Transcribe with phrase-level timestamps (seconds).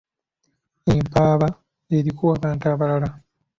[0.93, 1.47] Empaaba
[1.97, 3.09] eriko abantu abalala.